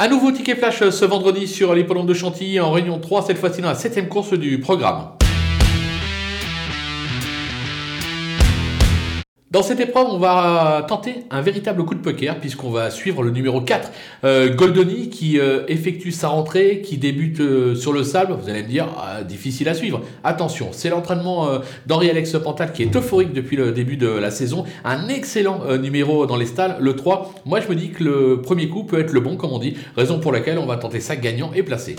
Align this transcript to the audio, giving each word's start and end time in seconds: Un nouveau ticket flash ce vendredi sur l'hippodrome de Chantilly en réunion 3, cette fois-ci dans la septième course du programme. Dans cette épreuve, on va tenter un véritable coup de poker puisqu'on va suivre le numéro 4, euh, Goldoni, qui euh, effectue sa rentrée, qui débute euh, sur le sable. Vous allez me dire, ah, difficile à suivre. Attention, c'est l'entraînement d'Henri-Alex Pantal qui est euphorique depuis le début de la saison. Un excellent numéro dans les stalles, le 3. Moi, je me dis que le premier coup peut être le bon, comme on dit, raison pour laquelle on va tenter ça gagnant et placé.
Un 0.00 0.06
nouveau 0.06 0.30
ticket 0.30 0.54
flash 0.54 0.88
ce 0.90 1.04
vendredi 1.04 1.48
sur 1.48 1.74
l'hippodrome 1.74 2.06
de 2.06 2.14
Chantilly 2.14 2.60
en 2.60 2.70
réunion 2.70 3.00
3, 3.00 3.22
cette 3.22 3.38
fois-ci 3.38 3.62
dans 3.62 3.68
la 3.68 3.74
septième 3.74 4.06
course 4.06 4.32
du 4.32 4.60
programme. 4.60 5.08
Dans 9.50 9.62
cette 9.62 9.80
épreuve, 9.80 10.08
on 10.10 10.18
va 10.18 10.84
tenter 10.86 11.24
un 11.30 11.40
véritable 11.40 11.82
coup 11.86 11.94
de 11.94 12.00
poker 12.00 12.38
puisqu'on 12.38 12.68
va 12.68 12.90
suivre 12.90 13.22
le 13.22 13.30
numéro 13.30 13.62
4, 13.62 13.90
euh, 14.24 14.54
Goldoni, 14.54 15.08
qui 15.08 15.40
euh, 15.40 15.62
effectue 15.68 16.12
sa 16.12 16.28
rentrée, 16.28 16.82
qui 16.82 16.98
débute 16.98 17.40
euh, 17.40 17.74
sur 17.74 17.94
le 17.94 18.04
sable. 18.04 18.34
Vous 18.38 18.50
allez 18.50 18.62
me 18.62 18.68
dire, 18.68 18.88
ah, 18.98 19.22
difficile 19.22 19.70
à 19.70 19.72
suivre. 19.72 20.02
Attention, 20.22 20.68
c'est 20.72 20.90
l'entraînement 20.90 21.48
d'Henri-Alex 21.86 22.36
Pantal 22.44 22.74
qui 22.74 22.82
est 22.82 22.94
euphorique 22.94 23.32
depuis 23.32 23.56
le 23.56 23.72
début 23.72 23.96
de 23.96 24.08
la 24.08 24.30
saison. 24.30 24.64
Un 24.84 25.08
excellent 25.08 25.62
numéro 25.78 26.26
dans 26.26 26.36
les 26.36 26.44
stalles, 26.44 26.76
le 26.78 26.94
3. 26.94 27.32
Moi, 27.46 27.60
je 27.60 27.68
me 27.68 27.74
dis 27.74 27.88
que 27.88 28.04
le 28.04 28.42
premier 28.42 28.68
coup 28.68 28.84
peut 28.84 29.00
être 29.00 29.12
le 29.12 29.20
bon, 29.20 29.38
comme 29.38 29.52
on 29.52 29.58
dit, 29.58 29.78
raison 29.96 30.20
pour 30.20 30.30
laquelle 30.30 30.58
on 30.58 30.66
va 30.66 30.76
tenter 30.76 31.00
ça 31.00 31.16
gagnant 31.16 31.52
et 31.54 31.62
placé. 31.62 31.96